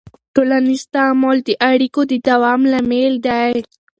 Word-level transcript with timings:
ټولنیز 0.35 0.81
تعامل 0.93 1.37
د 1.47 1.49
اړیکو 1.71 2.01
د 2.11 2.13
دوام 2.27 2.61
لامل 2.71 3.13
دی. 3.27 3.51